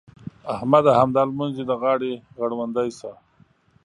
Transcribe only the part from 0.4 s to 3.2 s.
احمده! همدا لمونځ دې د غاړې غړوندی شه.